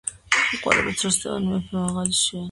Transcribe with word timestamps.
იყო 0.57 0.71
არაბეთს 0.75 1.05
როსტევან 1.07 1.45
მეფე 1.49 1.77
მაღალი 1.81 2.17
სვიანი 2.21 2.39